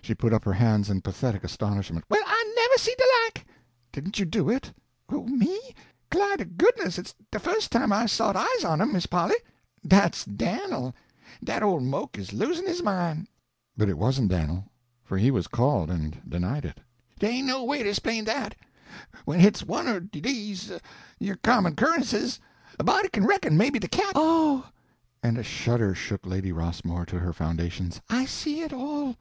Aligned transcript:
She 0.00 0.12
put 0.12 0.32
up 0.32 0.44
her 0.44 0.54
hands 0.54 0.90
in 0.90 1.02
pathetic 1.02 1.44
astonishment. 1.44 2.04
"Well, 2.08 2.24
I 2.26 2.52
never 2.56 2.78
see 2.82 2.96
de 2.98 3.04
like!" 3.26 3.46
"Didn't 3.92 4.18
you 4.18 4.24
do 4.24 4.50
it?" 4.50 4.72
"Who, 5.08 5.24
me? 5.28 5.56
Clah 6.10 6.34
to 6.34 6.44
goodness 6.44 6.98
it's 6.98 7.14
de 7.30 7.38
fust 7.38 7.70
time 7.70 7.92
I've 7.92 8.10
sot 8.10 8.34
eyes 8.34 8.64
on 8.64 8.80
'em, 8.82 8.92
Miss 8.92 9.06
Polly. 9.06 9.36
Dat's 9.86 10.24
Dan'l. 10.24 10.96
Dat 11.44 11.62
ole 11.62 11.78
moke 11.78 12.18
is 12.18 12.32
losin' 12.32 12.66
his 12.66 12.82
mine." 12.82 13.18
p088.jpg 13.18 13.20
(16K) 13.20 13.28
But 13.76 13.88
it 13.88 13.98
wasn't 13.98 14.28
Dan'l, 14.30 14.64
for 15.04 15.16
he 15.16 15.30
was 15.30 15.46
called, 15.46 15.90
and 15.92 16.20
denied 16.28 16.64
it. 16.64 16.80
"Dey 17.20 17.28
ain't 17.28 17.46
no 17.46 17.62
way 17.62 17.84
to 17.84 17.94
'splain 17.94 18.24
dat. 18.24 18.56
Wen 19.26 19.38
hit's 19.38 19.62
one 19.62 19.86
er 19.86 20.00
dese 20.00 20.72
yer 21.20 21.36
common 21.36 21.76
'currences, 21.76 22.40
a 22.80 22.82
body 22.82 23.08
kin 23.10 23.24
reckon 23.26 23.56
maybe 23.56 23.78
de 23.78 23.86
cat—" 23.86 24.14
"Oh!" 24.16 24.70
and 25.22 25.38
a 25.38 25.44
shudder 25.44 25.94
shook 25.94 26.26
Lady 26.26 26.50
Rossmore 26.50 27.06
to 27.06 27.20
her 27.20 27.32
foundations. 27.32 28.00
"I 28.10 28.24
see 28.24 28.62
it 28.62 28.72
all. 28.72 29.16